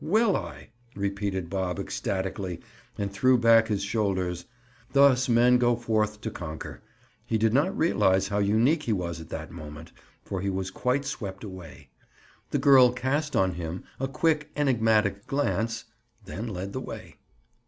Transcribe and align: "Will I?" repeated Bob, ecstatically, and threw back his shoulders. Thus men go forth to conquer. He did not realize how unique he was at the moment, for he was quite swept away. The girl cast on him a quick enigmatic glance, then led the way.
"Will 0.03 0.35
I?" 0.35 0.69
repeated 0.95 1.47
Bob, 1.47 1.77
ecstatically, 1.79 2.59
and 2.97 3.13
threw 3.13 3.37
back 3.37 3.67
his 3.67 3.83
shoulders. 3.83 4.45
Thus 4.93 5.29
men 5.29 5.59
go 5.59 5.75
forth 5.75 6.21
to 6.21 6.31
conquer. 6.31 6.81
He 7.27 7.37
did 7.37 7.53
not 7.53 7.77
realize 7.77 8.27
how 8.29 8.39
unique 8.39 8.81
he 8.81 8.93
was 8.93 9.21
at 9.21 9.29
the 9.29 9.45
moment, 9.51 9.91
for 10.23 10.41
he 10.41 10.49
was 10.49 10.71
quite 10.71 11.05
swept 11.05 11.43
away. 11.43 11.89
The 12.49 12.57
girl 12.57 12.91
cast 12.91 13.35
on 13.35 13.53
him 13.53 13.83
a 13.99 14.07
quick 14.07 14.49
enigmatic 14.55 15.27
glance, 15.27 15.85
then 16.25 16.47
led 16.47 16.73
the 16.73 16.81
way. 16.81 17.17